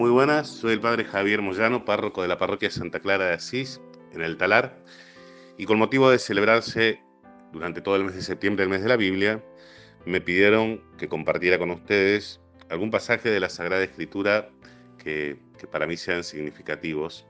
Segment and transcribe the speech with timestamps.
[0.00, 3.82] Muy buenas, soy el padre Javier Moyano, párroco de la parroquia Santa Clara de Asís,
[4.14, 4.82] en el Talar,
[5.58, 7.02] y con motivo de celebrarse
[7.52, 9.44] durante todo el mes de septiembre, el mes de la Biblia,
[10.06, 12.40] me pidieron que compartiera con ustedes
[12.70, 14.48] algún pasaje de la Sagrada Escritura
[14.96, 15.36] que,
[15.70, 17.26] para mí sean significativos.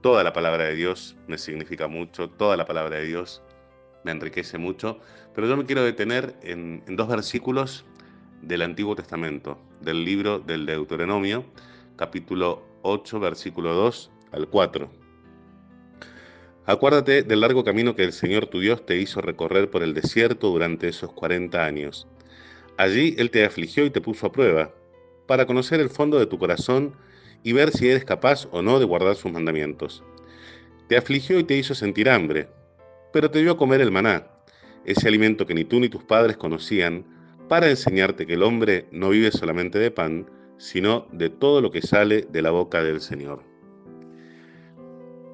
[0.00, 3.42] Toda la palabra de Dios me significa mucho, toda la palabra de Dios
[4.04, 5.00] me enriquece mucho,
[5.34, 7.84] pero yo me quiero detener en, en dos versículos
[8.40, 11.44] del Antiguo Testamento, del libro del Deuteronomio,
[11.96, 14.90] capítulo 8, versículo 2 al 4.
[16.66, 20.48] Acuérdate del largo camino que el Señor tu Dios te hizo recorrer por el desierto
[20.48, 22.06] durante esos 40 años.
[22.76, 24.74] Allí Él te afligió y te puso a prueba,
[25.26, 26.94] para conocer el fondo de tu corazón
[27.42, 30.02] y ver si eres capaz o no de guardar sus mandamientos.
[30.88, 32.48] Te afligió y te hizo sentir hambre,
[33.12, 34.26] pero te dio a comer el maná,
[34.84, 37.04] ese alimento que ni tú ni tus padres conocían,
[37.48, 41.82] para enseñarte que el hombre no vive solamente de pan, sino de todo lo que
[41.82, 43.42] sale de la boca del Señor.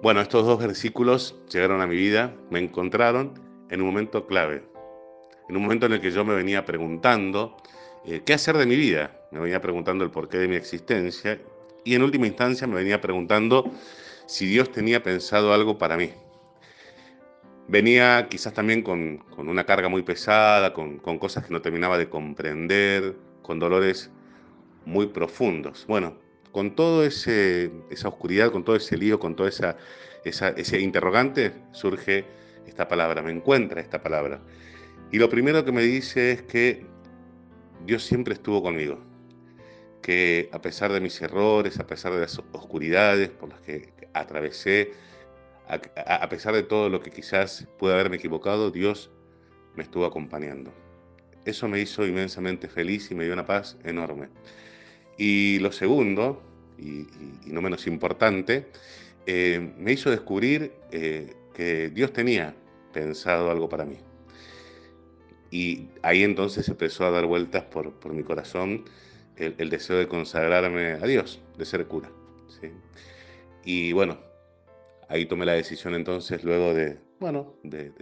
[0.02, 3.34] Bueno, estos dos versículos llegaron a mi vida, me encontraron
[3.70, 4.64] en un momento clave,
[5.48, 7.56] en un momento en el que yo me venía preguntando
[8.04, 11.40] eh, qué hacer de mi vida, me venía preguntando el porqué de mi existencia
[11.84, 13.70] y en última instancia me venía preguntando
[14.26, 16.10] si Dios tenía pensado algo para mí.
[17.68, 21.96] Venía quizás también con, con una carga muy pesada, con, con cosas que no terminaba
[21.96, 24.10] de comprender, con dolores
[24.84, 25.84] muy profundos.
[25.86, 26.16] Bueno,
[26.52, 29.76] con toda esa oscuridad, con todo ese lío, con todo esa,
[30.24, 32.24] ese interrogante, surge
[32.66, 34.40] esta palabra, me encuentra esta palabra.
[35.10, 36.86] Y lo primero que me dice es que
[37.86, 38.98] Dios siempre estuvo conmigo,
[40.00, 44.92] que a pesar de mis errores, a pesar de las oscuridades por las que atravesé,
[45.68, 49.10] a, pesar de todo lo que quizás pude haberme equivocado, Dios
[49.74, 50.72] me estuvo acompañando.
[51.44, 54.28] Eso me hizo inmensamente feliz y me dio una paz enorme.
[55.18, 56.42] Y lo segundo,
[56.78, 57.06] y,
[57.46, 58.66] no menos importante,
[59.26, 62.54] eh, me hizo descubrir eh, que Dios tenía
[62.92, 63.98] pensado algo para mí.
[65.50, 68.84] Y ahí entonces empezó a dar vueltas por, por mi corazón
[69.36, 72.10] el, deseo de consagrarme a Dios, de ser cura.
[73.64, 74.18] Y bueno,
[75.08, 77.92] ahí tomé la decisión entonces luego de, bueno, de,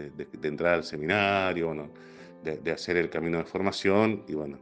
[0.43, 1.91] entrar al seminario,
[2.43, 4.59] de, hacer el camino de formación y bueno,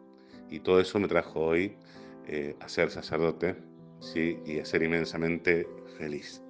[0.50, 1.76] y todo eso me trajo hoy
[2.26, 3.56] eh, a ser sacerdote
[4.00, 4.38] ¿sí?
[4.44, 6.42] y a ser inmensamente feliz.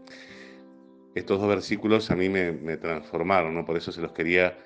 [1.14, 3.64] Estos dos versículos a mí me, transformaron, ¿no?
[3.64, 4.58] por eso se los quería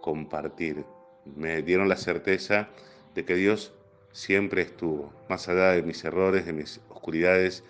[0.00, 0.84] compartir.
[1.24, 2.68] Me dieron la certeza
[3.14, 3.74] de que Dios
[4.12, 7.62] siempre estuvo, más allá de mis errores, de mis oscuridades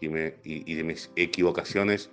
[0.00, 0.08] y,
[0.42, 2.10] y de mis equivocaciones,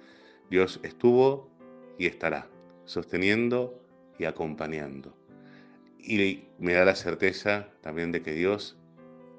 [0.49, 1.49] Dios estuvo
[1.97, 2.47] y estará,
[2.85, 3.81] sosteniendo
[4.19, 5.20] y acompañando.
[6.03, 8.77] Y me da la certeza también de que Dios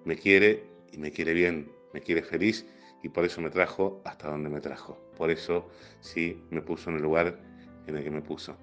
[0.04, 2.66] me quiere y me quiere bien, me quiere feliz
[3.02, 4.98] y por eso me trajo hasta donde me trajo.
[5.16, 5.68] Por eso
[6.00, 7.38] sí me puso en el lugar
[7.86, 8.56] en el que me puso.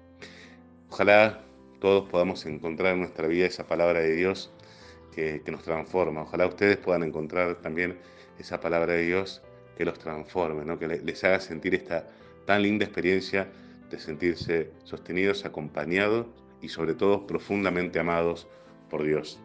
[0.88, 1.44] Ojalá
[1.78, 4.50] todos podamos encontrar en nuestra vida esa palabra de Dios
[5.14, 6.22] que, nos transforma.
[6.22, 7.98] Ojalá ustedes puedan encontrar también
[8.38, 9.42] esa palabra de Dios
[9.76, 10.78] que los transforme, ¿no?
[10.78, 12.06] que les haga sentir esta
[12.46, 13.50] tan linda experiencia
[13.90, 16.26] de sentirse sostenidos, acompañados
[16.60, 18.48] y sobre todo profundamente amados
[18.88, 19.40] por Dios.